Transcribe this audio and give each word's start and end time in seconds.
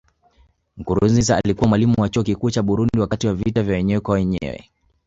Nkurunziza 0.77 1.37
alikuwa 1.43 1.67
mwalimu 1.69 1.95
wa 1.97 2.09
Chuo 2.09 2.23
Kikuu 2.23 2.51
cha 2.51 2.61
Burundi 2.63 2.99
wakati 2.99 3.29
vita 3.29 3.61
ya 3.61 3.67
wenyewe 3.71 3.99
kwa 3.99 4.15
wenyewe 4.15 4.69